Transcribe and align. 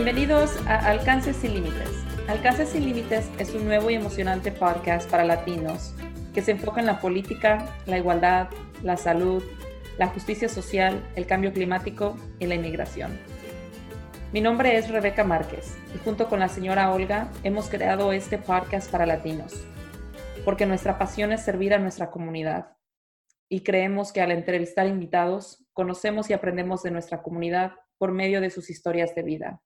Bienvenidos 0.00 0.56
a 0.68 0.76
Alcance 0.90 1.34
sin 1.34 1.54
Límites. 1.54 1.90
Alcance 2.28 2.66
sin 2.66 2.84
Límites 2.84 3.28
es 3.40 3.52
un 3.52 3.64
nuevo 3.64 3.90
y 3.90 3.94
emocionante 3.94 4.52
podcast 4.52 5.10
para 5.10 5.24
latinos 5.24 5.92
que 6.32 6.40
se 6.40 6.52
enfoca 6.52 6.78
en 6.78 6.86
la 6.86 7.00
política, 7.00 7.74
la 7.84 7.98
igualdad, 7.98 8.48
la 8.84 8.96
salud, 8.96 9.42
la 9.98 10.06
justicia 10.06 10.48
social, 10.48 11.02
el 11.16 11.26
cambio 11.26 11.52
climático 11.52 12.16
y 12.38 12.46
la 12.46 12.54
inmigración. 12.54 13.18
Mi 14.32 14.40
nombre 14.40 14.76
es 14.76 14.88
Rebeca 14.88 15.24
Márquez 15.24 15.76
y 15.92 15.98
junto 15.98 16.28
con 16.28 16.38
la 16.38 16.48
señora 16.48 16.92
Olga 16.92 17.28
hemos 17.42 17.68
creado 17.68 18.12
este 18.12 18.38
podcast 18.38 18.92
para 18.92 19.04
latinos, 19.04 19.66
porque 20.44 20.64
nuestra 20.64 20.96
pasión 20.96 21.32
es 21.32 21.42
servir 21.42 21.74
a 21.74 21.80
nuestra 21.80 22.08
comunidad 22.08 22.76
y 23.48 23.64
creemos 23.64 24.12
que 24.12 24.20
al 24.20 24.30
entrevistar 24.30 24.86
invitados 24.86 25.66
conocemos 25.72 26.30
y 26.30 26.34
aprendemos 26.34 26.84
de 26.84 26.92
nuestra 26.92 27.20
comunidad 27.20 27.72
por 27.98 28.12
medio 28.12 28.40
de 28.40 28.50
sus 28.50 28.70
historias 28.70 29.12
de 29.16 29.24
vida. 29.24 29.60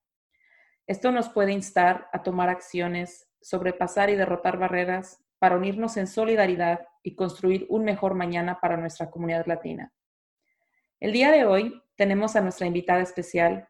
Esto 0.85 1.11
nos 1.11 1.29
puede 1.29 1.53
instar 1.53 2.09
a 2.11 2.23
tomar 2.23 2.49
acciones, 2.49 3.29
sobrepasar 3.41 4.09
y 4.09 4.15
derrotar 4.15 4.57
barreras 4.57 5.23
para 5.39 5.55
unirnos 5.55 5.95
en 5.97 6.07
solidaridad 6.07 6.87
y 7.03 7.15
construir 7.15 7.65
un 7.69 7.85
mejor 7.85 8.15
mañana 8.15 8.59
para 8.59 8.77
nuestra 8.77 9.09
comunidad 9.09 9.45
latina. 9.45 9.93
El 10.99 11.13
día 11.13 11.31
de 11.31 11.45
hoy 11.45 11.81
tenemos 11.95 12.35
a 12.35 12.41
nuestra 12.41 12.67
invitada 12.67 13.01
especial, 13.01 13.67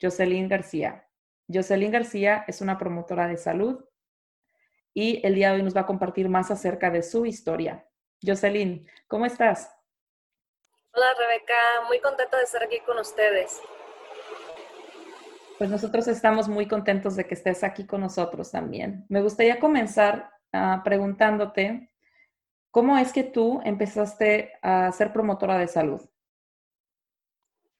Jocelyn 0.00 0.48
García. 0.48 1.08
Jocelyn 1.52 1.92
García 1.92 2.44
es 2.48 2.60
una 2.60 2.78
promotora 2.78 3.28
de 3.28 3.36
salud 3.36 3.84
y 4.92 5.24
el 5.26 5.34
día 5.34 5.50
de 5.50 5.56
hoy 5.56 5.62
nos 5.62 5.76
va 5.76 5.82
a 5.82 5.86
compartir 5.86 6.28
más 6.28 6.50
acerca 6.50 6.90
de 6.90 7.02
su 7.02 7.26
historia. 7.26 7.86
Jocelyn, 8.24 8.88
¿cómo 9.06 9.26
estás? 9.26 9.72
Hola 10.92 11.14
Rebeca, 11.18 11.54
muy 11.86 12.00
contenta 12.00 12.38
de 12.38 12.44
estar 12.44 12.62
aquí 12.62 12.80
con 12.80 12.98
ustedes. 12.98 13.60
Pues 15.58 15.70
nosotros 15.70 16.06
estamos 16.08 16.48
muy 16.48 16.68
contentos 16.68 17.16
de 17.16 17.26
que 17.26 17.34
estés 17.34 17.64
aquí 17.64 17.86
con 17.86 18.02
nosotros 18.02 18.50
también. 18.50 19.06
Me 19.08 19.22
gustaría 19.22 19.58
comenzar 19.58 20.30
uh, 20.52 20.82
preguntándote, 20.84 21.90
¿cómo 22.70 22.98
es 22.98 23.12
que 23.12 23.24
tú 23.24 23.60
empezaste 23.64 24.52
a 24.60 24.92
ser 24.92 25.14
promotora 25.14 25.58
de 25.58 25.66
salud? 25.66 26.02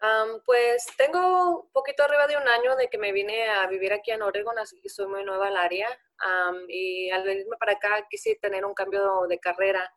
Um, 0.01 0.41
pues 0.45 0.87
tengo 0.97 1.61
un 1.61 1.73
poquito 1.73 2.03
arriba 2.05 2.27
de 2.27 2.37
un 2.37 2.49
año 2.49 2.77
de 2.77 2.89
que 2.89 2.97
me 2.97 3.13
vine 3.13 3.49
a 3.49 3.67
vivir 3.67 3.93
aquí 3.93 4.11
en 4.11 4.23
Oregon, 4.23 4.59
así 4.59 4.81
que 4.81 4.89
soy 4.89 5.07
muy 5.09 5.25
nueva 5.25 5.49
al 5.49 5.57
área. 5.57 5.89
Y 6.69 7.11
al 7.11 7.25
venirme 7.25 7.59
para 7.59 7.73
acá 7.73 8.07
quise 8.09 8.37
tener 8.37 8.65
un 8.65 8.73
cambio 8.73 9.27
de 9.29 9.39
carrera 9.39 9.93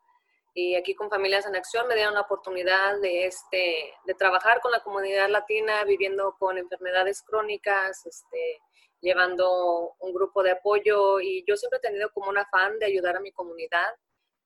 y 0.54 0.74
aquí 0.74 0.94
con 0.94 1.10
Familias 1.10 1.46
en 1.46 1.56
Acción 1.56 1.86
me 1.86 1.94
dieron 1.94 2.14
la 2.14 2.22
oportunidad 2.22 3.00
de, 3.00 3.26
este, 3.26 3.94
de 4.04 4.14
trabajar 4.14 4.60
con 4.60 4.72
la 4.72 4.80
comunidad 4.80 5.28
latina, 5.28 5.84
viviendo 5.84 6.36
con 6.38 6.58
enfermedades 6.58 7.22
crónicas, 7.22 8.04
este, 8.06 8.60
llevando 9.00 9.94
un 9.98 10.12
grupo 10.12 10.42
de 10.42 10.52
apoyo 10.52 11.20
y 11.20 11.44
yo 11.46 11.56
siempre 11.56 11.78
he 11.78 11.88
tenido 11.88 12.10
como 12.12 12.30
un 12.30 12.38
afán 12.38 12.78
de 12.78 12.86
ayudar 12.86 13.16
a 13.16 13.20
mi 13.20 13.32
comunidad 13.32 13.94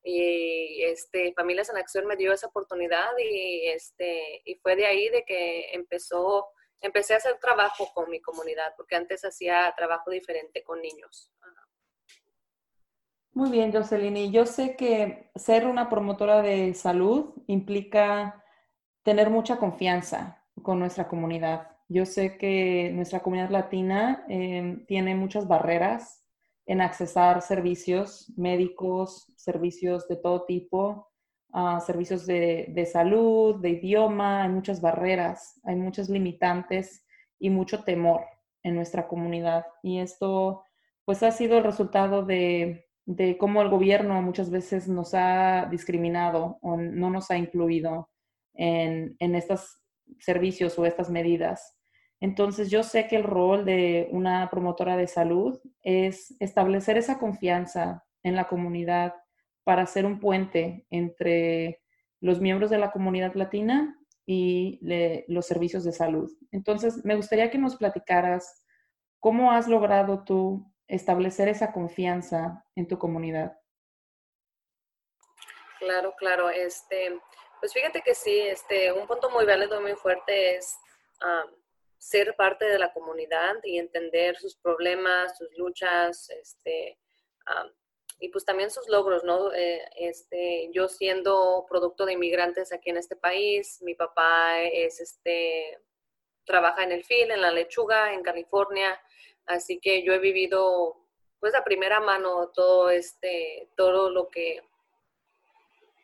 y 0.06 0.82
este, 0.84 1.32
Familias 1.32 1.70
en 1.70 1.78
Acción 1.78 2.06
me 2.06 2.16
dio 2.16 2.32
esa 2.32 2.48
oportunidad 2.48 3.10
y, 3.18 3.68
este, 3.68 4.42
y 4.44 4.56
fue 4.56 4.76
de 4.76 4.84
ahí 4.84 5.08
de 5.08 5.24
que 5.24 5.70
empezó, 5.72 6.48
empecé 6.80 7.14
a 7.14 7.16
hacer 7.16 7.38
trabajo 7.38 7.90
con 7.94 8.10
mi 8.10 8.20
comunidad, 8.20 8.74
porque 8.76 8.96
antes 8.96 9.24
hacía 9.24 9.72
trabajo 9.74 10.10
diferente 10.10 10.62
con 10.62 10.82
niños. 10.82 11.30
Muy 13.34 13.50
bien, 13.50 13.72
Jocelyn. 13.72 14.16
Y 14.16 14.30
yo 14.30 14.46
sé 14.46 14.76
que 14.76 15.30
ser 15.34 15.66
una 15.66 15.88
promotora 15.88 16.40
de 16.40 16.72
salud 16.74 17.34
implica 17.48 18.44
tener 19.02 19.28
mucha 19.28 19.56
confianza 19.58 20.44
con 20.62 20.78
nuestra 20.78 21.08
comunidad. 21.08 21.68
Yo 21.88 22.06
sé 22.06 22.38
que 22.38 22.92
nuestra 22.94 23.20
comunidad 23.20 23.50
latina 23.50 24.24
em, 24.28 24.86
tiene 24.86 25.16
muchas 25.16 25.48
barreras 25.48 26.24
en 26.66 26.80
accesar 26.80 27.42
servicios 27.42 28.32
médicos, 28.36 29.26
servicios 29.36 30.06
de 30.08 30.16
todo 30.16 30.44
tipo, 30.44 31.10
uh, 31.52 31.80
servicios 31.80 32.26
de, 32.26 32.66
de, 32.68 32.86
salud, 32.86 33.60
de 33.60 33.70
idioma, 33.70 34.44
hay 34.44 34.48
muchas 34.50 34.80
barreras, 34.80 35.60
hay 35.64 35.74
muchas 35.76 36.08
limitantes 36.08 37.04
y 37.40 37.50
mucho 37.50 37.82
temor 37.84 38.24
en 38.62 38.76
nuestra 38.76 39.08
comunidad. 39.08 39.66
Y 39.82 39.98
esto 39.98 40.64
pues 41.04 41.22
ha 41.24 41.32
sido 41.32 41.58
el 41.58 41.64
resultado 41.64 42.24
de 42.24 42.86
de 43.06 43.36
cómo 43.36 43.60
el 43.62 43.68
gobierno 43.68 44.20
muchas 44.22 44.50
veces 44.50 44.88
nos 44.88 45.14
ha 45.14 45.66
discriminado 45.70 46.58
o 46.62 46.76
no 46.76 47.10
nos 47.10 47.30
ha 47.30 47.36
incluido 47.36 48.08
en, 48.54 49.16
estos 49.18 49.80
servicios 50.18 50.78
o 50.78 50.86
estas 50.86 51.10
medidas. 51.10 51.76
Entonces, 52.20 52.70
yo 52.70 52.82
sé 52.82 53.06
que 53.06 53.16
el 53.16 53.24
rol 53.24 53.64
de 53.64 54.08
una 54.12 54.48
promotora 54.50 54.96
de 54.96 55.06
salud 55.06 55.60
es 55.82 56.34
establecer 56.40 56.96
esa 56.96 57.18
confianza 57.18 58.04
en 58.22 58.36
la 58.36 58.48
comunidad 58.48 59.14
para 59.64 59.86
ser 59.86 60.06
un 60.06 60.20
puente 60.20 60.86
entre 60.90 61.80
los 62.20 62.40
miembros 62.40 62.70
de 62.70 62.78
la 62.78 62.90
comunidad 62.90 63.34
latina 63.34 63.98
y 64.24 64.80
los 65.28 65.46
servicios 65.46 65.84
de 65.84 65.92
salud. 65.92 66.30
Entonces, 66.50 67.04
me 67.04 67.16
gustaría 67.16 67.50
que 67.50 67.58
nos 67.58 67.76
platicaras 67.76 68.64
cómo 69.20 69.52
has 69.52 69.68
logrado 69.68 70.24
tú 70.24 70.73
establecer 70.88 71.48
esa 71.48 71.72
confianza 71.72 72.64
en 72.74 72.88
tu 72.88 72.98
comunidad. 72.98 73.58
Claro, 75.78 76.14
claro. 76.16 76.50
Este, 76.50 77.20
pues 77.60 77.72
fíjate 77.72 78.02
que 78.02 78.14
sí, 78.14 78.38
este, 78.40 78.92
un 78.92 79.06
punto 79.06 79.30
muy 79.30 79.44
válido, 79.44 79.80
muy 79.80 79.94
fuerte 79.94 80.56
es 80.56 80.76
ser 81.98 82.36
parte 82.36 82.66
de 82.66 82.78
la 82.78 82.92
comunidad 82.92 83.54
y 83.62 83.78
entender 83.78 84.36
sus 84.36 84.56
problemas, 84.56 85.38
sus 85.38 85.48
luchas, 85.56 86.28
este, 86.30 86.98
y 88.20 88.28
pues 88.28 88.44
también 88.44 88.70
sus 88.70 88.88
logros, 88.88 89.24
¿no? 89.24 89.52
Eh, 89.52 89.82
este, 89.96 90.70
yo 90.72 90.88
siendo 90.88 91.64
producto 91.68 92.04
de 92.04 92.12
inmigrantes 92.12 92.72
aquí 92.72 92.90
en 92.90 92.98
este 92.98 93.16
país, 93.16 93.80
mi 93.82 93.94
papá 93.94 94.60
es, 94.60 95.00
este, 95.00 95.78
trabaja 96.44 96.84
en 96.84 96.92
el 96.92 97.04
FIL, 97.04 97.30
en 97.30 97.40
la 97.40 97.50
lechuga, 97.50 98.12
en 98.12 98.22
California, 98.22 99.00
Así 99.46 99.78
que 99.78 100.02
yo 100.02 100.12
he 100.12 100.18
vivido 100.18 100.96
pues 101.40 101.54
a 101.54 101.64
primera 101.64 102.00
mano 102.00 102.48
todo 102.54 102.88
este, 102.88 103.68
todo 103.76 104.10
lo 104.10 104.28
que 104.28 104.62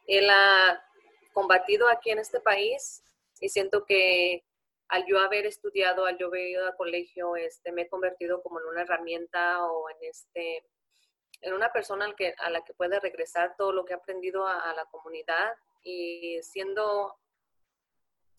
él 0.06 0.28
ha 0.28 0.84
combatido 1.33 1.89
aquí 1.89 2.11
en 2.11 2.19
este 2.19 2.41
país. 2.41 3.03
Y 3.41 3.49
siento 3.49 3.87
que 3.87 4.45
al 4.89 5.06
yo 5.06 5.19
haber 5.19 5.47
estudiado, 5.47 6.05
al 6.05 6.19
yo 6.19 6.27
haber 6.27 6.49
ido 6.49 6.67
a 6.67 6.77
colegio, 6.77 7.37
este, 7.37 7.73
me 7.73 7.83
he 7.83 7.89
convertido 7.89 8.43
como 8.43 8.61
en 8.61 8.67
una 8.67 8.83
herramienta 8.83 9.65
o 9.65 9.89
en 9.89 9.97
este, 10.03 10.65
en 11.41 11.55
una 11.55 11.72
persona 11.72 12.05
al 12.05 12.17
que, 12.17 12.34
a 12.37 12.51
la 12.51 12.62
que 12.62 12.75
puede 12.75 13.01
regresar 13.01 13.57
todo 13.57 13.72
lo 13.72 13.84
que 13.84 13.95
ha 13.95 13.97
aprendido 13.97 14.47
a 14.47 14.75
la 14.75 14.84
comunidad. 14.87 15.55
Y 15.83 16.39
siendo 16.43 17.17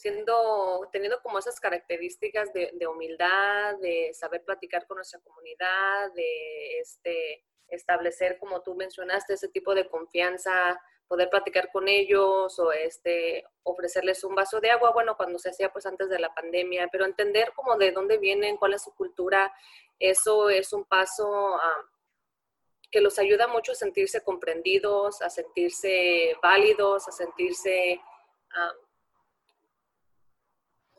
siendo, 0.01 0.89
teniendo 0.91 1.21
como 1.21 1.37
esas 1.37 1.59
características 1.59 2.51
de, 2.53 2.87
humildad, 2.87 3.75
de 3.77 4.11
saber 4.15 4.43
platicar 4.43 4.87
con 4.87 4.95
nuestra 4.95 5.19
comunidad, 5.19 6.11
de 6.13 6.79
este, 6.79 7.45
establecer, 7.67 8.39
como 8.39 8.63
tú 8.63 8.73
mencionaste, 8.73 9.35
ese 9.35 9.49
tipo 9.49 9.75
de 9.75 9.87
confianza, 9.87 10.81
poder 11.07 11.29
platicar 11.29 11.71
con 11.71 11.87
ellos 11.87 12.57
o 12.57 12.71
este, 12.71 13.43
ofrecerles 13.61 14.23
un 14.23 14.33
vaso 14.33 14.59
de 14.59 14.71
agua, 14.71 14.91
bueno, 14.91 15.15
cuando 15.15 15.37
se 15.37 15.49
hacía 15.51 15.71
pues 15.71 15.85
antes 15.85 16.09
de 16.09 16.17
la 16.17 16.33
pandemia, 16.33 16.89
pero 16.91 17.05
entender 17.05 17.53
como 17.55 17.77
de 17.77 17.91
dónde 17.91 18.17
vienen, 18.17 18.57
cuál 18.57 18.73
es 18.73 18.81
su 18.81 18.95
cultura, 18.95 19.53
eso 19.99 20.49
es 20.49 20.73
un 20.73 20.85
paso 20.85 21.59
que 22.89 23.01
los 23.01 23.19
ayuda 23.19 23.47
mucho 23.47 23.73
a 23.73 23.75
sentirse 23.75 24.23
comprendidos, 24.23 25.21
a 25.21 25.29
sentirse 25.29 26.35
válidos, 26.41 27.07
a 27.07 27.11
sentirse 27.11 28.01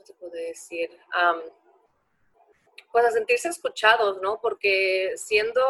se 0.05 0.15
puede 0.15 0.49
decir? 0.49 0.91
pues 2.91 3.07
a 3.07 3.11
sentirse 3.11 3.49
escuchados, 3.49 4.21
¿no? 4.21 4.39
Porque 4.41 5.13
siendo 5.17 5.63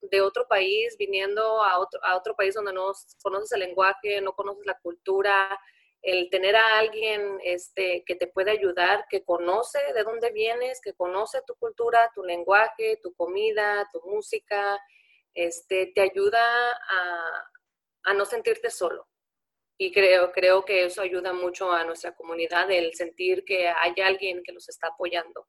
de 0.00 0.20
otro 0.20 0.46
país, 0.48 0.96
viniendo 0.98 1.62
a 1.62 1.78
otro, 1.78 2.04
a 2.04 2.16
otro 2.16 2.34
país 2.34 2.54
donde 2.54 2.72
no 2.72 2.92
conoces 3.22 3.52
el 3.52 3.60
lenguaje, 3.60 4.20
no 4.20 4.32
conoces 4.34 4.66
la 4.66 4.78
cultura, 4.80 5.58
el 6.02 6.28
tener 6.28 6.56
a 6.56 6.78
alguien 6.78 7.38
este, 7.42 8.04
que 8.04 8.16
te 8.16 8.26
puede 8.26 8.50
ayudar, 8.50 9.06
que 9.08 9.24
conoce 9.24 9.78
de 9.94 10.02
dónde 10.02 10.30
vienes, 10.30 10.80
que 10.80 10.92
conoce 10.92 11.40
tu 11.46 11.54
cultura, 11.54 12.10
tu 12.14 12.22
lenguaje, 12.24 12.98
tu 13.02 13.14
comida, 13.14 13.88
tu 13.92 14.00
música, 14.04 14.78
este, 15.34 15.92
te 15.94 16.00
ayuda 16.00 16.42
a, 16.72 17.50
a 18.04 18.14
no 18.14 18.24
sentirte 18.24 18.70
solo 18.70 19.06
y 19.78 19.92
creo, 19.92 20.32
creo 20.32 20.64
que 20.64 20.84
eso 20.84 21.02
ayuda 21.02 21.32
mucho 21.32 21.70
a 21.72 21.84
nuestra 21.84 22.12
comunidad, 22.14 22.70
el 22.70 22.94
sentir 22.94 23.44
que 23.44 23.68
hay 23.68 23.92
alguien 24.02 24.42
que 24.42 24.52
los 24.52 24.68
está 24.68 24.88
apoyando 24.88 25.46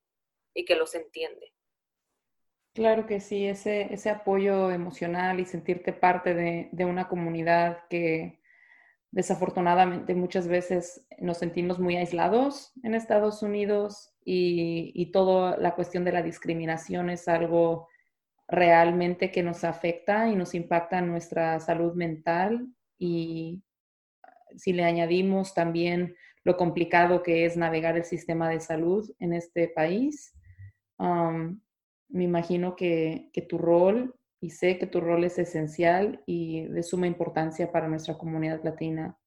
y 0.54 0.66
que 0.66 0.76
los 0.76 0.94
entiende. 0.96 1.54
Claro 2.74 3.08
que 3.08 3.20
sí, 3.20 3.48
ese, 3.48 3.92
ese 3.94 4.10
apoyo 4.10 4.70
emocional 4.70 5.40
y 5.40 5.46
sentirte 5.46 5.94
parte 5.94 6.34
de, 6.34 6.70
de 6.72 6.86
una 6.86 7.08
comunidad 7.08 7.88
que 7.90 8.40
desafortunadamente 9.12 10.14
muchas 10.14 10.48
veces 10.48 11.08
nos 11.18 11.38
sentimos 11.38 11.80
muy 11.80 11.96
aislados 11.96 12.74
en 12.84 12.94
Estados 12.94 13.42
Unidos 13.42 14.14
y, 14.24 14.92
y 14.94 15.12
toda 15.12 15.58
la 15.58 15.74
cuestión 15.74 16.04
de 16.04 16.12
la 16.12 16.22
discriminación 16.22 17.10
es 17.10 17.28
algo 17.28 17.88
realmente 18.48 19.32
que 19.32 19.44
nos 19.44 19.64
afecta 19.64 20.30
y 20.30 20.36
nos 20.36 20.54
impacta 20.54 21.00
en 21.00 21.08
nuestra 21.08 21.60
salud 21.60 21.94
mental 21.96 22.68
y 23.00 23.64
si 24.58 24.74
le 24.74 24.84
añadimos 24.84 25.54
también 25.54 26.16
lo 26.44 26.58
complicado 26.58 27.24
que 27.24 27.46
es 27.46 27.58
navegar 27.58 27.98
el 27.98 28.06
sistema 28.06 28.50
de 28.50 28.60
salud 28.60 29.10
en 29.20 29.34
este 29.34 29.68
país, 29.70 30.34
me 30.98 32.24
imagino 32.24 32.76
que, 32.76 33.30
que, 33.34 33.42
tu 33.42 33.58
rol, 33.58 34.16
y 34.40 34.52
sé 34.52 34.78
que 34.78 34.88
tu 34.88 35.02
rol 35.02 35.24
es 35.24 35.38
esencial 35.40 36.24
y 36.26 36.64
de 36.68 36.84
suma 36.84 37.08
importancia 37.08 37.72
para 37.72 37.88
nuestra 37.88 38.18
comunidad 38.18 38.64
latina, 38.64 39.18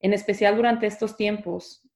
en 0.00 0.12
especial 0.12 0.56
durante 0.56 0.86
estos 0.86 1.16
tiempos 1.16 1.86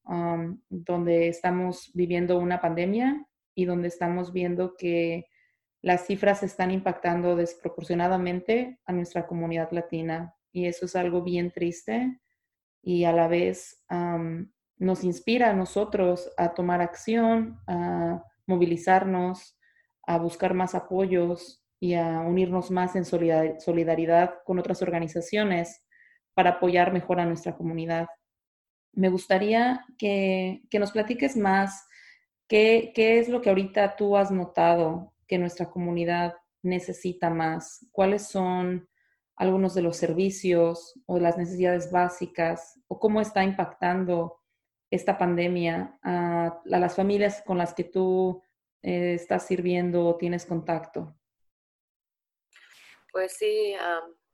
donde 0.69 1.29
estamos 1.29 1.91
viviendo 1.95 2.39
una 2.39 2.61
pandemia 2.61 3.27
y 3.55 3.65
donde 3.65 3.89
estamos 3.89 4.33
viendo 4.33 4.77
que 4.77 5.27
las 5.81 6.07
cifras 6.07 6.43
están 6.43 6.71
impactando 6.71 7.37
desproporcionadamente 7.37 8.79
a 8.87 8.93
nuestra 8.93 9.27
comunidad 9.27 9.71
latina. 9.73 10.35
Y 10.53 10.67
eso 10.67 10.87
es 10.87 10.97
algo 10.97 11.23
bien 11.23 11.51
triste 11.51 12.21
y 12.85 13.05
a 13.05 13.13
la 13.13 13.29
vez 13.29 13.85
nos 14.77 15.05
inspira 15.05 15.51
a 15.51 15.55
nosotros 15.55 16.31
a 16.37 16.55
tomar 16.55 16.81
acción, 16.81 17.59
a 17.67 18.23
movilizarnos, 18.47 19.59
a 20.07 20.19
buscar 20.19 20.55
más 20.55 20.75
apoyos 20.75 21.65
y 21.81 21.95
a 21.95 22.21
unirnos 22.21 22.71
más 22.71 22.95
en 22.97 23.05
solidaridad 23.05 24.35
con 24.45 24.59
otras 24.59 24.83
organizaciones 24.83 25.87
para 26.35 26.51
apoyar 26.51 26.93
mejor 26.93 27.21
a 27.21 27.27
nuestra 27.27 27.57
comunidad. 27.57 28.07
Me 28.93 29.09
gustaría 29.09 29.85
que, 29.99 30.63
que 30.71 30.79
nos 30.79 30.93
platiques 30.93 31.37
más 31.37 31.87
qué, 32.49 32.93
qué 32.95 33.19
es 33.19 33.29
lo 33.29 33.41
que 33.41 33.49
ahorita 33.49 33.97
tú 33.97 34.17
has 34.17 34.31
notado 34.31 35.15
que 35.27 35.39
nuestra 35.39 35.71
comunidad 35.71 36.35
necesita 36.63 37.31
más? 37.31 37.87
¿Cuáles 37.93 38.29
son 38.29 38.89
algunos 39.37 39.75
de 39.75 39.83
los 39.83 39.97
servicios 39.97 40.99
o 41.07 41.19
las 41.19 41.37
necesidades 41.37 41.91
básicas 41.91 42.81
o 42.89 42.99
cómo 42.99 43.21
está 43.21 43.43
impactando 43.43 44.41
esta 44.91 45.19
pandemia 45.19 45.99
a, 46.03 46.61
las 46.65 46.95
familias 46.95 47.43
con 47.45 47.59
las 47.59 47.75
que 47.75 47.85
tú 47.85 48.43
eh, 48.83 49.15
estás 49.15 49.47
sirviendo 49.47 50.07
o 50.07 50.17
tienes 50.17 50.47
contacto? 50.47 51.17
Pues 53.13 53.37
sí, 53.37 53.75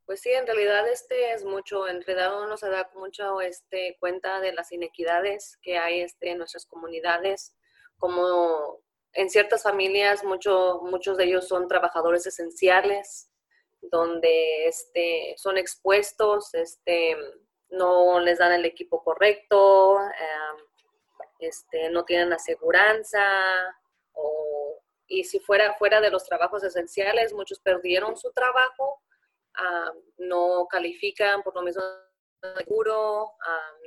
pues 0.07 0.23
sí, 0.23 0.31
en 0.31 0.47
realidad 0.47 0.89
este 0.89 1.33
es 1.33 1.45
mucho, 1.45 1.87
en 1.87 2.03
realidad 2.03 2.43
uno 2.43 2.57
se 2.57 2.69
da 2.69 2.91
mucho 2.95 3.41
este, 3.41 3.97
cuenta 4.01 4.41
de 4.41 4.53
las 4.53 4.73
inequidades 4.73 5.57
que 5.63 5.79
hay 5.79 6.01
este, 6.01 6.31
en 6.31 6.39
nuestras 6.39 6.67
comunidades, 6.67 7.55
como 7.97 8.83
en 9.13 9.31
ciertas 9.31 9.63
familias 9.63 10.25
mucho, 10.25 10.81
muchos 10.83 11.17
de 11.17 11.25
ellos 11.25 11.47
son 11.47 11.69
trabajadores 11.69 12.27
esenciales, 12.27 13.30
donde 13.83 14.67
este, 14.67 15.35
son 15.37 15.59
expuestos, 15.59 16.55
este, 16.55 17.17
no 17.71 18.21
les 18.21 18.39
dan 18.39 18.53
el 18.53 18.65
equipo 18.65 19.03
correcto, 19.03 19.99
em, 20.01 20.65
este, 21.39 21.91
no 21.91 22.05
tienen 22.05 22.33
aseguranza, 22.33 23.23
y 25.11 25.25
si 25.25 25.41
fuera 25.41 25.75
fuera 25.75 26.01
de 26.01 26.11
los 26.11 26.25
trabajos 26.25 26.63
esenciales, 26.63 27.33
muchos 27.33 27.59
perdieron 27.59 28.17
su 28.17 28.33
trabajo, 28.33 29.03
no 30.19 30.69
califican 30.71 31.43
por 31.43 31.55
lo 31.57 31.63
mismo 31.63 31.83
seguro, 32.57 33.33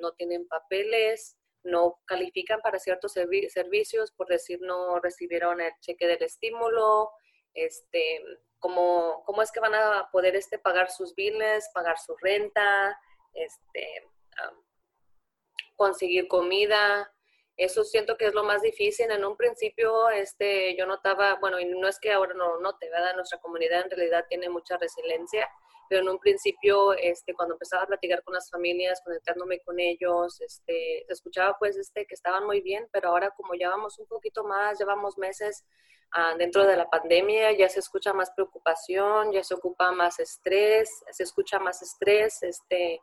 no 0.01 0.11
tienen 0.11 0.45
papeles, 0.49 1.37
no 1.63 2.01
califican 2.05 2.59
para 2.59 2.77
ciertos 2.77 3.13
servicios, 3.13 4.11
por 4.11 4.27
decir 4.27 4.59
no 4.61 4.99
recibieron 4.99 5.61
el 5.61 5.71
cheque 5.79 6.07
del 6.07 6.21
estímulo, 6.21 7.11
este, 7.53 8.21
cómo, 8.63 9.23
cómo 9.25 9.41
es 9.41 9.51
que 9.51 9.59
van 9.59 9.75
a 9.75 10.09
poder 10.09 10.37
este, 10.37 10.57
pagar 10.57 10.89
sus 10.89 11.13
bienes, 11.15 11.69
pagar 11.73 11.99
su 11.99 12.15
renta, 12.15 12.97
este, 13.33 14.09
conseguir 15.75 16.29
comida. 16.29 17.12
Eso 17.55 17.83
siento 17.83 18.17
que 18.17 18.27
es 18.27 18.33
lo 18.33 18.43
más 18.43 18.61
difícil. 18.61 19.11
En 19.11 19.25
un 19.25 19.37
principio 19.37 20.09
este, 20.09 20.75
yo 20.77 20.85
notaba, 20.85 21.35
bueno, 21.39 21.59
y 21.59 21.65
no 21.65 21.87
es 21.87 21.99
que 21.99 22.11
ahora 22.11 22.33
no 22.33 22.55
lo 22.55 22.59
note, 22.61 22.89
¿verdad? 22.89 23.15
Nuestra 23.15 23.39
comunidad 23.39 23.83
en 23.83 23.91
realidad 23.91 24.25
tiene 24.27 24.49
mucha 24.49 24.77
resiliencia 24.77 25.49
pero 25.93 26.01
en 26.01 26.09
un 26.09 26.19
principio, 26.19 26.93
este, 26.93 27.33
cuando 27.33 27.53
empezaba 27.53 27.83
a 27.83 27.87
platicar 27.87 28.23
con 28.23 28.33
las 28.33 28.49
familias, 28.49 29.01
conectándome 29.03 29.59
con 29.59 29.79
ellos, 29.79 30.41
este, 30.41 31.11
escuchaba 31.11 31.55
pues 31.59 31.77
este, 31.77 32.07
que 32.07 32.15
estaban 32.15 32.45
muy 32.45 32.61
bien, 32.61 32.87
pero 32.91 33.09
ahora 33.09 33.31
como 33.31 33.53
ya 33.53 33.69
vamos 33.69 33.99
un 33.99 34.07
poquito 34.07 34.43
más, 34.43 34.79
llevamos 34.79 35.17
meses 35.19 35.65
ah, 36.11 36.33
dentro 36.37 36.65
de 36.65 36.77
la 36.77 36.89
pandemia, 36.89 37.51
ya 37.51 37.69
se 37.69 37.79
escucha 37.79 38.13
más 38.13 38.31
preocupación, 38.31 39.31
ya 39.31 39.43
se 39.43 39.53
ocupa 39.53 39.91
más 39.91 40.19
estrés, 40.19 40.89
se 41.11 41.23
escucha 41.23 41.59
más 41.59 41.81
estrés, 41.81 42.41
este, 42.41 42.99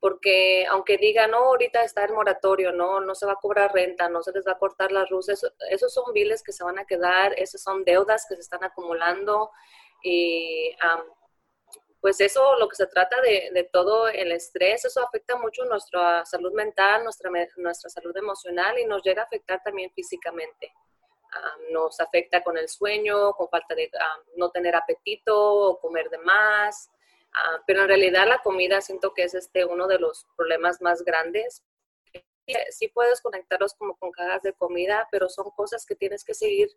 porque 0.00 0.66
aunque 0.66 0.96
digan, 0.96 1.32
no, 1.32 1.38
ahorita 1.38 1.84
está 1.84 2.04
el 2.04 2.14
moratorio, 2.14 2.72
no, 2.72 3.00
no 3.00 3.14
se 3.14 3.26
va 3.26 3.32
a 3.32 3.36
cobrar 3.36 3.72
renta, 3.72 4.08
no 4.08 4.22
se 4.22 4.32
les 4.32 4.46
va 4.46 4.52
a 4.52 4.58
cortar 4.58 4.90
las 4.92 5.10
luces, 5.10 5.46
esos 5.68 5.92
son 5.92 6.12
biles 6.14 6.42
que 6.42 6.52
se 6.52 6.64
van 6.64 6.78
a 6.78 6.86
quedar, 6.86 7.34
esas 7.38 7.62
son 7.62 7.84
deudas 7.84 8.24
que 8.26 8.34
se 8.34 8.40
están 8.40 8.64
acumulando 8.64 9.50
y 10.02 10.74
pues 12.00 12.18
eso, 12.22 12.56
lo 12.56 12.66
que 12.68 12.76
se 12.76 12.86
trata 12.86 13.20
de, 13.20 13.68
todo 13.70 14.08
el 14.08 14.32
estrés, 14.32 14.86
eso 14.86 15.06
afecta 15.06 15.36
mucho 15.36 15.64
nuestra 15.66 16.24
salud 16.24 16.52
mental, 16.54 17.04
nuestra, 17.04 17.30
nuestra 17.56 17.90
salud 17.90 18.16
emocional 18.16 18.78
y 18.78 18.86
nos 18.86 19.02
llega 19.02 19.22
a 19.22 19.26
afectar 19.26 19.62
también 19.62 19.92
físicamente. 19.92 20.72
nos 21.72 22.00
afecta 22.00 22.42
con 22.42 22.56
el 22.56 22.68
sueño, 22.68 23.34
con 23.34 23.48
falta 23.50 23.74
de 23.74 23.90
no 24.36 24.50
tener 24.50 24.74
apetito 24.74 25.36
o 25.36 25.78
comer 25.78 26.08
de 26.08 26.18
más. 26.18 26.90
Pero 27.66 27.82
en 27.82 27.88
realidad 27.88 28.26
la 28.26 28.38
comida 28.38 28.80
siento 28.80 29.14
que 29.14 29.24
es 29.24 29.34
este, 29.34 29.64
uno 29.64 29.86
de 29.86 29.98
los 29.98 30.26
problemas 30.36 30.80
más 30.80 31.02
grandes. 31.04 31.64
Sí 32.70 32.88
puedes 32.88 33.20
conectarlos 33.20 33.74
como 33.74 33.96
con 33.96 34.10
cajas 34.10 34.42
de 34.42 34.52
comida, 34.52 35.08
pero 35.12 35.28
son 35.28 35.50
cosas 35.50 35.86
que 35.86 35.94
tienes 35.94 36.24
que 36.24 36.34
seguir 36.34 36.68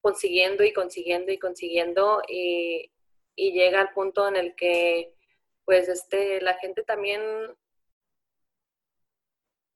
consiguiendo 0.00 0.62
y 0.62 0.72
consiguiendo 0.72 1.32
y 1.32 1.38
consiguiendo. 1.38 2.22
Y, 2.28 2.92
y 3.34 3.52
llega 3.52 3.80
al 3.80 3.92
punto 3.92 4.28
en 4.28 4.36
el 4.36 4.54
que 4.54 5.14
pues 5.64 5.88
este, 5.88 6.40
la 6.40 6.54
gente 6.54 6.82
también, 6.82 7.22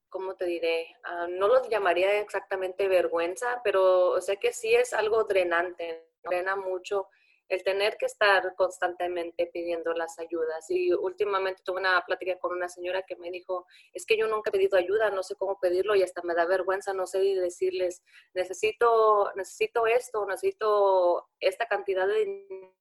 ¿cómo 0.09 0.37
te 0.37 0.45
diré? 0.45 0.95
Ah, 1.03 1.27
no 1.29 1.49
lo 1.49 1.69
llamaría 1.69 2.21
exactamente 2.21 2.89
vergüenza, 2.89 3.61
pero 3.65 4.21
sé 4.21 4.37
que 4.37 4.53
sí 4.53 4.75
es 4.75 4.93
algo 4.93 5.25
drenante, 5.25 6.09
drena 6.23 6.57
mucho 6.57 7.09
el 7.49 7.63
tener 7.63 7.97
que 7.97 8.07
estar 8.07 8.55
constantemente 8.57 9.47
pidiendo 9.47 9.93
las 9.95 10.19
ayudas. 10.19 10.69
Y 10.71 10.93
últimamente 10.93 11.63
tuve 11.65 11.81
una 11.81 12.05
plática 12.05 12.39
con 12.39 12.53
una 12.53 12.69
señora 12.69 13.03
que 13.03 13.17
me 13.17 13.31
dijo, 13.31 13.67
es 13.93 14.05
que 14.05 14.17
yo 14.17 14.27
nunca 14.27 14.51
he 14.51 14.53
pedido 14.53 14.77
ayuda, 14.77 15.11
no 15.11 15.23
sé 15.23 15.35
cómo 15.35 15.59
pedirlo 15.59 15.95
y 15.95 16.03
hasta 16.03 16.23
me 16.23 16.35
da 16.35 16.45
vergüenza, 16.45 16.93
no 16.93 17.07
sé 17.07 17.19
decirles, 17.19 18.03
necesito, 18.35 19.33
necesito 19.35 19.87
esto, 19.87 20.27
necesito 20.27 21.29
esta 21.41 21.67
cantidad 21.67 22.07
de 22.07 22.73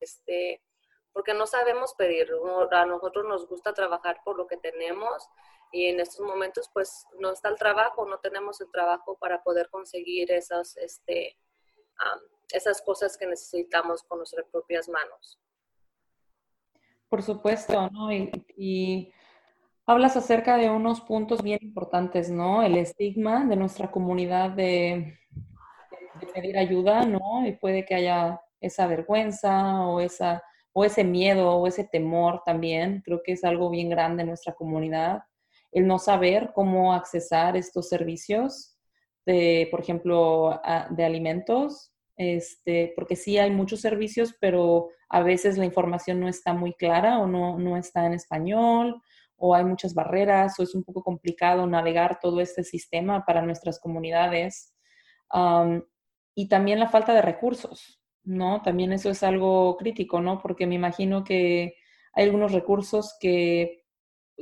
este, 0.00 0.62
porque 1.12 1.34
no 1.34 1.46
sabemos 1.46 1.94
pedir. 1.94 2.30
A 2.70 2.86
nosotros 2.86 3.24
nos 3.24 3.48
gusta 3.48 3.72
trabajar 3.72 4.20
por 4.24 4.36
lo 4.36 4.46
que 4.46 4.58
tenemos 4.58 5.26
y 5.72 5.86
en 5.86 6.00
estos 6.00 6.20
momentos 6.20 6.68
pues 6.72 7.06
no 7.18 7.30
está 7.30 7.48
el 7.48 7.56
trabajo, 7.56 8.04
no 8.04 8.18
tenemos 8.18 8.60
el 8.60 8.70
trabajo 8.70 9.16
para 9.18 9.42
poder 9.42 9.70
conseguir 9.70 10.32
esas, 10.32 10.76
este, 10.76 11.38
esas 12.52 12.82
cosas 12.82 13.16
que 13.16 13.26
necesitamos 13.26 14.02
con 14.02 14.18
nuestras 14.18 14.46
propias 14.46 14.88
manos. 14.88 15.38
Por 17.08 17.22
supuesto, 17.22 17.90
¿no? 17.90 18.12
Y, 18.12 19.12
hablas 19.84 20.16
acerca 20.16 20.56
de 20.56 20.70
unos 20.70 21.00
puntos 21.00 21.42
bien 21.42 21.58
importantes, 21.62 22.30
¿no? 22.30 22.62
El 22.62 22.76
estigma 22.76 23.44
de 23.44 23.56
nuestra 23.56 23.90
comunidad 23.90 24.50
de, 24.50 25.18
pedir 26.32 26.56
ayuda, 26.56 27.04
¿no? 27.04 27.44
Y 27.44 27.52
puede 27.52 27.84
que 27.84 27.96
haya 27.96 28.40
esa 28.60 28.86
vergüenza 28.86 29.80
o, 29.86 30.00
esa, 30.00 30.42
o 30.72 30.84
ese 30.84 31.02
miedo 31.02 31.56
o 31.56 31.66
ese 31.66 31.82
temor 31.82 32.42
también. 32.44 33.02
Creo 33.04 33.22
que 33.24 33.32
es 33.32 33.42
algo 33.42 33.70
bien 33.70 33.88
grande 33.88 34.22
en 34.22 34.28
nuestra 34.28 34.54
comunidad. 34.54 35.22
El 35.72 35.88
no 35.88 35.98
saber 35.98 36.52
cómo 36.54 36.92
accesar 36.92 37.56
estos 37.56 37.88
servicios 37.88 38.76
de, 39.26 39.66
por 39.70 39.80
ejemplo, 39.80 40.60
de 40.90 41.04
alimentos, 41.04 41.89
este, 42.20 42.92
porque 42.94 43.16
sí 43.16 43.38
hay 43.38 43.50
muchos 43.50 43.80
servicios, 43.80 44.36
pero 44.38 44.88
a 45.08 45.22
veces 45.22 45.56
la 45.56 45.64
información 45.64 46.20
no 46.20 46.28
está 46.28 46.52
muy 46.52 46.74
clara 46.74 47.18
o 47.18 47.26
no, 47.26 47.58
no 47.58 47.78
está 47.78 48.04
en 48.04 48.12
español 48.12 49.00
o 49.36 49.54
hay 49.54 49.64
muchas 49.64 49.94
barreras 49.94 50.60
o 50.60 50.62
es 50.62 50.74
un 50.74 50.84
poco 50.84 51.02
complicado 51.02 51.66
navegar 51.66 52.18
todo 52.20 52.42
este 52.42 52.62
sistema 52.62 53.24
para 53.24 53.40
nuestras 53.40 53.80
comunidades. 53.80 54.74
y 56.34 56.48
también 56.48 56.78
la 56.78 56.88
falta 56.88 57.14
de 57.14 57.22
recursos. 57.22 58.00
¿no? 58.22 58.60
También 58.62 58.92
eso 58.92 59.08
es 59.08 59.22
algo 59.22 59.78
crítico, 59.78 60.20
¿no? 60.20 60.40
Porque 60.42 60.66
me 60.66 60.74
imagino 60.74 61.24
que 61.24 61.74
hay 62.12 62.24
algunos 62.24 62.52
recursos 62.52 63.16
que, 63.18 63.86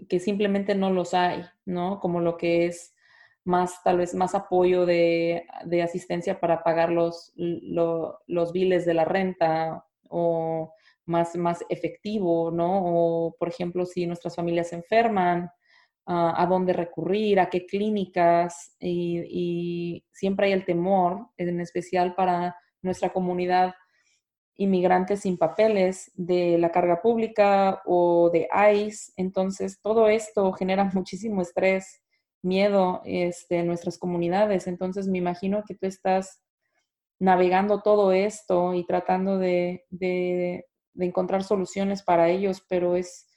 que 0.09 0.19
simplemente 0.19 0.75
no 0.75 0.91
los 0.91 1.15
hay, 1.15 1.45
¿no? 1.65 2.01
Como 2.01 2.21
lo 2.21 2.37
que 2.37 2.67
es 2.67 2.93
más, 3.49 3.83
tal 3.83 3.97
vez 3.97 4.15
más 4.15 4.35
apoyo 4.35 4.87
de, 4.87 5.47
de 5.65 5.83
asistencia 5.83 6.39
para 6.39 6.63
pagar 6.63 6.91
los, 6.91 7.33
los 7.35 8.53
biles 8.53 8.85
de 8.85 8.95
la 8.95 9.05
renta 9.05 9.85
o 10.11 10.75
más, 11.07 11.35
más 11.37 11.65
efectivo, 11.71 12.51
¿no? 12.51 12.83
O, 12.85 13.37
por 13.39 13.49
ejemplo, 13.49 13.87
si 13.87 14.07
nuestras 14.07 14.37
familias 14.37 14.69
se 14.69 14.77
enferman, 14.77 15.51
a 16.11 16.47
dónde 16.49 16.73
recurrir, 16.73 17.39
a 17.39 17.51
qué 17.51 17.67
clínicas, 17.67 18.75
y, 18.81 20.03
siempre 20.11 20.47
hay 20.47 20.53
el 20.53 20.65
temor, 20.65 21.29
en 21.37 21.61
especial 21.61 22.15
para 22.15 22.57
nuestra 22.81 23.11
comunidad 23.11 23.75
inmigrantes 24.57 25.21
sin 25.21 25.37
papeles, 25.37 26.11
de 26.15 26.57
la 26.59 26.71
carga 26.71 27.03
pública 27.03 27.83
o 27.85 28.31
de 28.31 28.49
ICE. 28.75 29.13
Entonces, 29.17 29.81
todo 29.83 30.09
esto 30.09 30.53
genera 30.53 30.85
muchísimo 30.95 31.43
estrés, 31.43 32.03
miedo 32.43 33.03
este, 33.05 33.59
en 33.59 33.67
nuestras 33.67 33.99
comunidades. 33.99 34.67
Entonces, 34.67 35.09
me 35.09 35.19
imagino 35.19 35.65
que 35.67 35.75
tú 35.75 35.87
estás 35.87 36.43
navegando 37.19 37.83
todo 37.83 38.13
esto 38.13 38.75
y 38.75 38.87
tratando 38.87 39.39
de, 39.39 39.85
de 39.91 40.65
encontrar 40.95 41.43
soluciones 41.43 42.03
para 42.03 42.29
ellos, 42.29 42.65
pero 42.69 42.97
es 42.97 43.29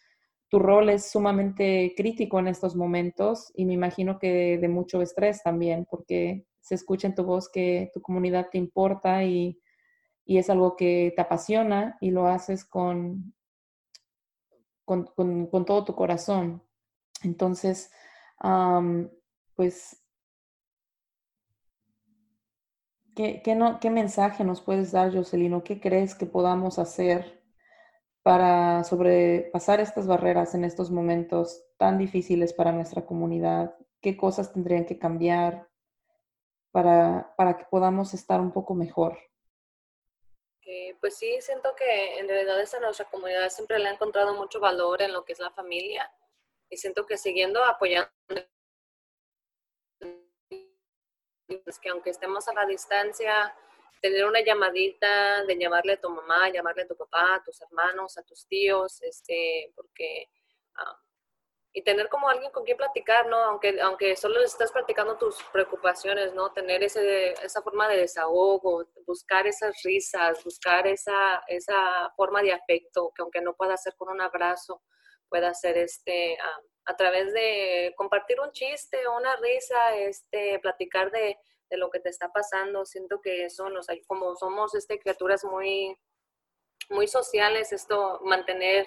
tu 0.51 0.59
rol 0.59 0.89
es 0.89 1.09
sumamente 1.09 1.93
crítico 1.95 2.37
en 2.37 2.49
estos 2.49 2.75
momentos 2.75 3.53
y 3.55 3.63
me 3.63 3.73
imagino 3.73 4.19
que 4.19 4.57
de 4.57 4.67
mucho 4.67 5.01
estrés 5.01 5.41
también, 5.41 5.87
porque 5.89 6.45
se 6.59 6.75
escucha 6.75 7.07
en 7.07 7.15
tu 7.15 7.23
voz 7.23 7.49
que 7.49 7.89
tu 7.93 8.01
comunidad 8.01 8.49
te 8.51 8.57
importa 8.57 9.23
y, 9.23 9.57
es 10.25 10.49
algo 10.49 10.77
que 10.77 11.11
te 11.13 11.21
apasiona 11.21 11.97
y 11.99 12.11
lo 12.11 12.27
haces 12.27 12.63
con, 12.63 13.33
con, 14.85 15.65
todo 15.65 15.83
tu 15.83 15.93
corazón. 15.93 16.63
Entonces, 17.23 17.91
pues, 19.55 20.03
¿qué, 23.15 23.55
no, 23.55 23.79
¿qué 23.79 23.89
mensaje 23.89 24.43
nos 24.43 24.61
puedes 24.61 24.91
dar, 24.91 25.13
Jocelino? 25.13 25.63
¿Qué 25.63 25.79
crees 25.79 26.15
que 26.15 26.25
podamos 26.25 26.79
hacer? 26.79 27.41
para 28.23 28.83
sobrepasar 28.83 29.79
estas 29.79 30.07
barreras 30.07 30.53
en 30.53 30.63
estos 30.63 30.91
momentos 30.91 31.65
tan 31.77 31.97
difíciles 31.97 32.53
para 32.53 32.71
nuestra 32.71 33.05
comunidad? 33.05 33.75
¿Qué 33.99 34.15
cosas 34.15 34.53
tendrían 34.53 34.85
que 34.85 34.99
cambiar 34.99 35.67
para, 36.71 37.33
para 37.35 37.57
que 37.57 37.65
podamos 37.65 38.13
estar 38.13 38.39
un 38.39 38.51
poco 38.51 38.75
mejor? 38.75 39.17
pues 41.01 41.17
sí, 41.17 41.35
siento 41.41 41.75
que 41.75 42.19
en 42.19 42.27
realidad 42.27 42.61
esa 42.61 42.79
nuestra 42.79 43.05
comunidad 43.09 43.49
siempre 43.49 43.79
le 43.79 43.89
ha 43.89 43.93
encontrado 43.93 44.35
mucho 44.35 44.59
valor 44.59 45.01
en 45.01 45.11
lo 45.11 45.25
que 45.25 45.33
es 45.33 45.39
la 45.39 45.49
familia 45.49 46.09
y 46.71 46.77
siento 46.77 47.05
que 47.05 47.17
siguiendo 47.17 47.63
apoyando 47.63 48.09
que 51.81 51.89
aunque 51.89 52.11
estemos 52.11 52.47
a 52.47 52.53
la 52.53 52.65
distancia, 52.65 53.53
tener 54.01 54.25
una 54.25 54.41
llamadita 54.41 55.43
de 55.43 55.57
llamarle 55.57 55.93
a 55.93 56.01
tu 56.01 56.09
mamá, 56.09 56.49
llamarle 56.49 56.83
a 56.83 56.87
tu 56.87 56.95
papá, 56.95 57.35
a 57.35 57.43
tus 57.43 57.61
hermanos, 57.61 58.17
a 58.17 58.23
tus 58.23 58.47
tíos, 58.47 59.01
este, 59.01 59.71
porque... 59.75 60.29
Ah, 60.75 60.97
y 61.73 61.83
tener 61.83 62.09
como 62.09 62.27
alguien 62.27 62.51
con 62.51 62.65
quien 62.65 62.75
platicar, 62.75 63.27
¿no? 63.27 63.37
Aunque, 63.37 63.79
aunque 63.81 64.17
solo 64.17 64.41
estás 64.43 64.73
platicando 64.73 65.17
tus 65.17 65.41
preocupaciones, 65.53 66.33
¿no? 66.33 66.51
Tener 66.51 66.83
ese, 66.83 67.31
esa 67.31 67.61
forma 67.61 67.87
de 67.87 67.97
desahogo, 67.97 68.85
buscar 69.07 69.47
esas 69.47 69.81
risas, 69.83 70.43
buscar 70.43 70.85
esa, 70.87 71.41
esa 71.47 72.11
forma 72.17 72.41
de 72.41 72.51
afecto, 72.51 73.13
que 73.15 73.21
aunque 73.21 73.41
no 73.41 73.55
pueda 73.55 73.77
ser 73.77 73.95
con 73.95 74.09
un 74.09 74.19
abrazo, 74.19 74.81
pueda 75.31 75.51
ser 75.55 75.77
este, 75.77 76.37
ah, 76.39 76.61
a 76.85 76.95
través 76.97 77.33
de 77.33 77.93
compartir 77.95 78.39
un 78.39 78.51
chiste 78.51 79.07
una 79.07 79.35
risa, 79.37 79.95
este, 79.95 80.59
platicar 80.59 81.09
de, 81.09 81.37
de 81.71 81.77
lo 81.77 81.89
que 81.89 81.99
te 81.99 82.09
está 82.09 82.29
pasando. 82.29 82.85
Siento 82.85 83.21
que 83.21 83.45
eso 83.45 83.69
nos 83.69 83.87
como 84.05 84.35
somos 84.35 84.75
este, 84.75 84.99
criaturas 84.99 85.43
muy, 85.45 85.97
muy 86.89 87.07
sociales, 87.07 87.71
esto, 87.71 88.19
mantener 88.23 88.85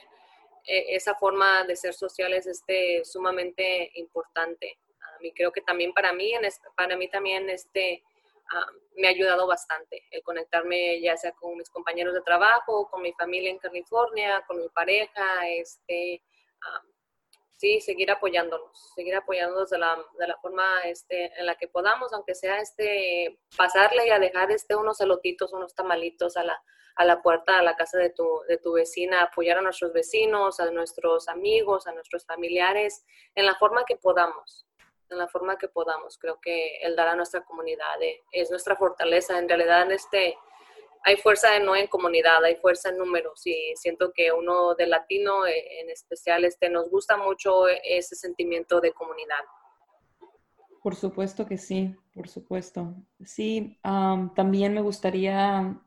eh, 0.66 0.94
esa 0.94 1.14
forma 1.14 1.64
de 1.64 1.76
ser 1.76 1.94
sociales 1.94 2.46
es 2.46 2.58
este, 2.58 3.04
sumamente 3.04 3.90
importante. 3.94 4.78
A 5.00 5.18
mí 5.20 5.32
creo 5.32 5.50
que 5.50 5.62
también 5.62 5.92
para 5.92 6.12
mí, 6.12 6.32
en 6.34 6.42
para 6.76 6.96
mí 6.96 7.08
también 7.08 7.48
este, 7.50 8.02
ah, 8.50 8.66
me 8.96 9.08
ha 9.08 9.10
ayudado 9.10 9.46
bastante 9.46 10.02
el 10.10 10.22
conectarme 10.22 11.00
ya 11.00 11.16
sea 11.16 11.32
con 11.32 11.56
mis 11.56 11.70
compañeros 11.70 12.14
de 12.14 12.22
trabajo, 12.22 12.88
con 12.90 13.02
mi 13.02 13.12
familia 13.12 13.50
en 13.50 13.58
California, 13.58 14.44
con 14.46 14.58
mi 14.58 14.68
pareja, 14.68 15.48
este, 15.48 16.22
sí, 17.56 17.80
seguir 17.80 18.10
apoyándonos, 18.10 18.92
seguir 18.94 19.16
apoyándonos 19.16 19.70
de 19.70 19.78
la, 19.78 19.96
de 20.18 20.26
la 20.26 20.36
forma 20.38 20.82
este, 20.84 21.32
en 21.38 21.46
la 21.46 21.54
que 21.54 21.68
podamos, 21.68 22.12
aunque 22.12 22.34
sea 22.34 22.58
este, 22.58 23.38
pasarle 23.56 24.06
y 24.06 24.10
a 24.10 24.18
dejar 24.18 24.50
este, 24.50 24.76
unos 24.76 25.00
elotitos, 25.00 25.52
unos 25.52 25.74
tamalitos 25.74 26.36
a 26.36 26.44
la, 26.44 26.62
a 26.96 27.04
la 27.04 27.22
puerta, 27.22 27.58
a 27.58 27.62
la 27.62 27.76
casa 27.76 27.98
de 27.98 28.10
tu, 28.10 28.42
de 28.48 28.58
tu 28.58 28.74
vecina, 28.74 29.22
apoyar 29.22 29.58
a 29.58 29.62
nuestros 29.62 29.92
vecinos, 29.92 30.60
a 30.60 30.70
nuestros 30.70 31.28
amigos, 31.28 31.86
a 31.86 31.92
nuestros 31.92 32.26
familiares, 32.26 33.04
en 33.34 33.46
la 33.46 33.54
forma 33.54 33.84
que 33.84 33.96
podamos, 33.96 34.66
en 35.10 35.18
la 35.18 35.28
forma 35.28 35.58
que 35.58 35.68
podamos. 35.68 36.18
Creo 36.18 36.40
que 36.40 36.76
el 36.82 36.96
dar 36.96 37.08
a 37.08 37.16
nuestra 37.16 37.44
comunidad 37.44 38.02
eh, 38.02 38.22
es 38.32 38.50
nuestra 38.50 38.76
fortaleza. 38.76 39.38
En 39.38 39.48
realidad, 39.48 39.82
en 39.82 39.92
este 39.92 40.36
hay 41.04 41.16
fuerza 41.16 41.58
no 41.60 41.76
en 41.76 41.86
comunidad, 41.86 42.42
hay 42.42 42.56
fuerza 42.56 42.88
en 42.88 42.96
números 42.98 43.46
y 43.46 43.74
siento 43.76 44.12
que 44.14 44.32
uno 44.32 44.74
de 44.74 44.86
latino 44.86 45.46
eh, 45.46 45.80
en 45.82 45.90
especial 45.90 46.44
este, 46.44 46.70
nos 46.70 46.90
gusta 46.90 47.18
mucho 47.18 47.68
ese 47.68 48.16
sentimiento 48.16 48.80
de 48.80 48.92
comunidad. 48.92 49.44
Por 50.82 50.94
supuesto 50.94 51.46
que 51.46 51.58
sí, 51.58 51.94
por 52.14 52.28
supuesto. 52.28 52.94
Sí, 53.24 53.78
también 53.82 54.74
me 54.74 54.80
gustaría 54.80 55.78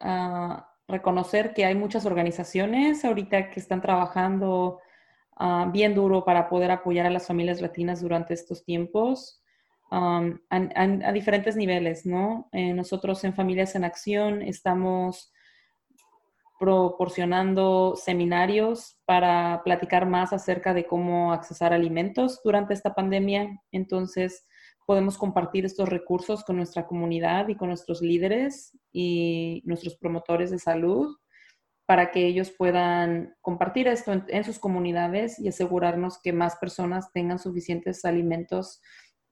ah, 0.00 0.74
reconocer 0.88 1.52
que 1.54 1.64
hay 1.66 1.74
muchas 1.74 2.06
organizaciones 2.06 3.04
ahorita 3.04 3.50
que 3.50 3.60
están 3.60 3.82
trabajando 3.82 4.80
ah, 5.36 5.68
bien 5.70 5.94
duro 5.94 6.24
para 6.24 6.48
poder 6.48 6.70
apoyar 6.70 7.06
a 7.06 7.10
las 7.10 7.26
familias 7.26 7.60
latinas 7.60 8.00
durante 8.00 8.32
estos 8.32 8.64
tiempos 8.64 9.43
a, 9.94 11.12
diferentes 11.12 11.56
niveles, 11.56 12.04
¿no? 12.04 12.48
Eh, 12.52 12.72
nosotros 12.72 13.22
en 13.24 13.34
Familias 13.34 13.74
en 13.74 13.84
Acción 13.84 14.42
estamos 14.42 15.32
proporcionando 16.58 17.94
seminarios 17.96 18.96
para 19.04 19.62
platicar 19.64 20.06
más 20.06 20.32
acerca 20.32 20.72
de 20.72 20.86
cómo 20.86 21.32
accesar 21.32 21.72
alimentos 21.72 22.40
durante 22.42 22.74
esta 22.74 22.94
pandemia. 22.94 23.60
Entonces, 23.70 24.46
podemos 24.86 25.18
compartir 25.18 25.64
estos 25.64 25.88
recursos 25.88 26.44
con 26.44 26.56
nuestra 26.56 26.86
comunidad 26.86 27.48
y 27.48 27.56
con 27.56 27.68
nuestros 27.68 28.02
líderes 28.02 28.76
y 28.92 29.62
nuestros 29.64 29.96
promotores 29.96 30.50
de 30.50 30.58
salud 30.58 31.16
para 31.86 32.10
que 32.10 32.26
ellos 32.26 32.50
puedan 32.50 33.34
compartir 33.42 33.88
esto 33.88 34.12
en 34.28 34.44
sus 34.44 34.58
comunidades 34.58 35.38
y 35.38 35.48
asegurarnos 35.48 36.18
que 36.22 36.32
más 36.32 36.56
personas 36.56 37.12
tengan 37.12 37.38
suficientes 37.38 38.04
alimentos 38.06 38.80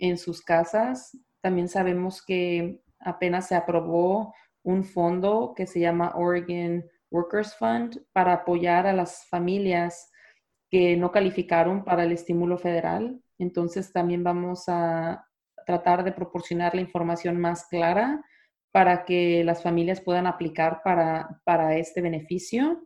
en 0.03 0.19
sus 0.19 0.43
casas. 0.43 1.17
También 1.41 1.69
sabemos 1.69 2.23
que 2.27 2.81
apenas 2.99 3.47
se 3.47 3.55
aprobó 3.55 4.35
un 4.65 4.85
fondo 4.85 5.55
que 5.57 5.67
se 5.67 5.79
llama 5.81 6.13
Oregon 6.17 6.85
Workers 7.11 7.55
Fund 7.57 8.05
para 8.13 8.33
apoyar 8.33 8.87
a 8.87 8.93
las 8.93 9.27
familias 9.29 10.11
que 10.69 10.97
no 10.97 11.13
calificaron 11.13 11.85
para 11.85 12.03
el 12.03 12.13
estímulo 12.13 12.59
federal. 12.59 13.23
Entonces 13.39 13.93
también 13.93 14.25
vamos 14.25 14.65
a 14.67 15.25
tratar 15.67 16.03
de 16.03 16.13
proporcionar 16.13 16.75
la 16.75 16.81
información 16.81 17.41
más 17.41 17.67
clara 17.69 18.25
para 18.73 19.05
que 19.05 19.45
las 19.45 19.63
familias 19.63 20.01
puedan 20.01 20.27
aplicar 20.27 20.81
para, 20.83 21.41
para 21.45 21.77
este 21.77 22.01
beneficio. 22.01 22.83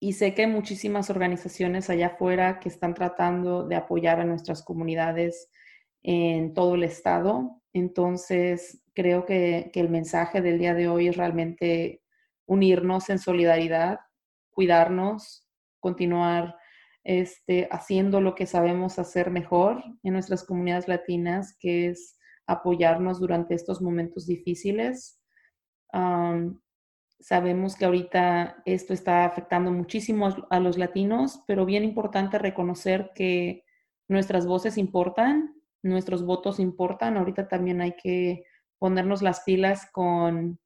Y 0.00 0.12
sé 0.12 0.34
que 0.34 0.42
hay 0.42 0.48
muchísimas 0.48 1.10
organizaciones 1.10 1.90
allá 1.90 2.08
afuera 2.08 2.60
que 2.60 2.68
están 2.68 2.94
tratando 2.94 3.66
de 3.66 3.74
apoyar 3.74 4.20
a 4.20 4.24
nuestras 4.24 4.62
comunidades 4.62 5.50
en 6.02 6.54
todo 6.54 6.76
el 6.76 6.84
estado. 6.84 7.60
Entonces, 7.72 8.82
creo 8.94 9.26
que, 9.26 9.70
el 9.74 9.88
mensaje 9.88 10.40
del 10.40 10.58
día 10.58 10.74
de 10.74 10.88
hoy 10.88 11.08
es 11.08 11.16
realmente 11.16 12.02
unirnos 12.46 13.10
en 13.10 13.18
solidaridad, 13.18 13.98
cuidarnos, 14.50 15.46
continuar 15.80 16.56
este, 17.04 17.68
haciendo 17.70 18.20
lo 18.20 18.34
que 18.34 18.46
sabemos 18.46 18.98
hacer 18.98 19.30
mejor 19.30 19.82
en 20.02 20.12
nuestras 20.12 20.44
comunidades 20.44 20.88
latinas, 20.88 21.56
que 21.58 21.88
es 21.88 22.18
apoyarnos 22.46 23.20
durante 23.20 23.54
estos 23.54 23.82
momentos 23.82 24.26
difíciles. 24.26 25.20
Sabemos 27.20 27.74
que 27.76 27.84
ahorita 27.84 28.62
esto 28.64 28.94
está 28.94 29.24
afectando 29.24 29.72
muchísimo 29.72 30.28
a 30.50 30.60
los 30.60 30.78
latinos, 30.78 31.42
pero 31.46 31.66
bien 31.66 31.84
importante 31.84 32.38
reconocer 32.38 33.10
que 33.14 33.64
nuestras 34.06 34.46
voces 34.46 34.78
importan, 34.78 35.54
nuestros 35.82 36.24
votos 36.24 36.60
importan. 36.60 37.16
Ahorita 37.16 37.48
también 37.48 37.80
hay 37.80 37.96
que 37.96 38.44
ponernos 38.78 39.22
las 39.22 39.40
pilas 39.40 39.90
con, 39.90 40.60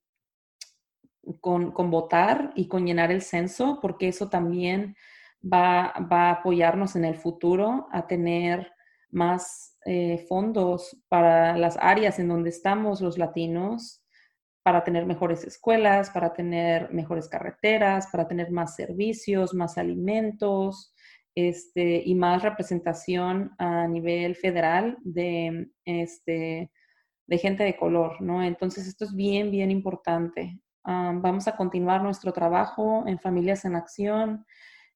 con, 1.40 1.90
votar 1.90 2.52
y 2.54 2.68
con 2.68 2.86
llenar 2.86 3.10
el 3.10 3.22
censo, 3.22 3.78
porque 3.80 4.08
eso 4.08 4.28
también 4.28 4.96
va, 5.42 5.94
va 6.12 6.28
a 6.28 6.32
apoyarnos 6.32 6.96
en 6.96 7.04
el 7.04 7.16
futuro 7.16 7.88
a 7.92 8.06
tener 8.06 8.72
más 9.10 9.76
eh, 9.84 10.24
fondos 10.28 10.96
para 11.08 11.56
las 11.56 11.76
áreas 11.78 12.18
en 12.18 12.28
donde 12.28 12.50
estamos 12.50 13.00
los 13.00 13.18
latinos, 13.18 14.01
para 14.62 14.84
tener 14.84 15.06
mejores 15.06 15.44
escuelas, 15.44 16.10
para 16.10 16.32
tener 16.32 16.92
mejores 16.92 17.28
carreteras, 17.28 18.06
para 18.08 18.28
tener 18.28 18.50
más 18.50 18.76
servicios, 18.76 19.54
más 19.54 19.76
alimentos, 19.78 20.94
este, 21.34 22.02
y 22.04 22.14
más 22.14 22.42
representación 22.42 23.52
a 23.58 23.88
nivel 23.88 24.36
federal 24.36 24.98
de, 25.02 25.70
este, 25.84 26.70
de 27.26 27.38
gente 27.38 27.64
de 27.64 27.76
color, 27.76 28.20
¿no? 28.20 28.42
Entonces, 28.42 28.86
esto 28.86 29.04
es 29.04 29.14
bien, 29.14 29.50
bien 29.50 29.70
importante. 29.70 30.60
vamos 30.84 31.46
a 31.48 31.56
continuar 31.56 32.02
nuestro 32.02 32.32
trabajo 32.32 33.04
en 33.06 33.18
Familias 33.18 33.64
en 33.64 33.76
Acción. 33.76 34.44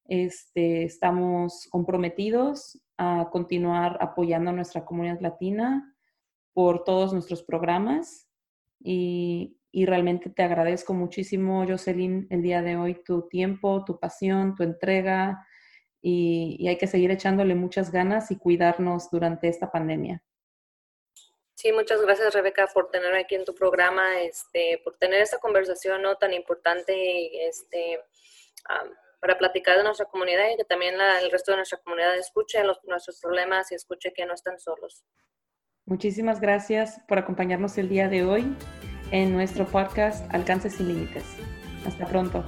Este, 0.05 0.83
estamos 0.83 1.67
comprometidos 1.69 2.81
a 2.97 3.29
continuar 3.31 3.97
apoyando 3.99 4.51
a 4.51 4.53
nuestra 4.53 4.85
comunidad 4.85 5.19
latina 5.21 5.95
por 6.53 6.83
todos 6.83 7.13
nuestros 7.13 7.41
programas 7.43 8.27
y, 8.79 9.56
y 9.71 9.85
realmente 9.85 10.29
te 10.29 10.43
agradezco 10.43 10.93
muchísimo, 10.93 11.65
Jocelyn, 11.67 12.27
el 12.29 12.41
día 12.41 12.61
de 12.61 12.77
hoy, 12.77 12.95
tu 13.03 13.27
tiempo, 13.27 13.83
tu 13.85 13.99
pasión, 13.99 14.55
tu 14.55 14.63
entrega, 14.63 15.45
y, 16.01 16.67
hay 16.67 16.77
que 16.77 16.87
seguir 16.87 17.11
echándole 17.11 17.55
muchas 17.55 17.91
ganas 17.91 18.31
y 18.31 18.37
cuidarnos 18.37 19.09
durante 19.09 19.47
esta 19.47 19.71
pandemia. 19.71 20.23
Sí, 21.55 21.73
muchas 21.73 22.01
gracias 22.01 22.33
Rebeca 22.33 22.67
por 22.71 22.91
tenerme 22.91 23.19
aquí 23.19 23.35
en 23.35 23.43
tu 23.43 23.55
programa, 23.55 24.21
este, 24.21 24.79
por 24.83 24.95
tener 24.97 25.21
esta 25.21 25.39
conversación 25.39 26.03
¿no? 26.03 26.15
tan 26.15 26.33
importante 26.33 27.47
este, 27.47 27.99
para 29.19 29.37
platicar 29.39 29.77
de 29.77 29.83
nuestra 29.83 30.05
comunidad 30.05 30.49
y 30.53 30.57
que 30.57 30.65
también 30.65 30.95
el 31.21 31.31
resto 31.31 31.51
de 31.51 31.57
nuestra 31.57 31.79
comunidad 31.79 32.15
escuche 32.15 32.63
los, 32.63 32.79
nuestros 32.83 33.19
problemas 33.19 33.71
y 33.71 33.75
escuche 33.75 34.13
que 34.13 34.25
no 34.27 34.35
están 34.35 34.59
solos. 34.59 35.03
Muchísimas 35.85 36.39
gracias 36.39 37.01
por 37.07 37.17
acompañarnos 37.17 37.77
el 37.79 37.89
día 37.89 38.07
de 38.07 38.23
hoy 38.23 38.55
en 39.11 39.33
nuestro 39.33 39.65
podcast 39.65 40.25
Alcance 40.33 40.69
sin 40.69 40.87
Límites. 40.89 41.23
Hasta 41.85 42.05
pronto. 42.05 42.43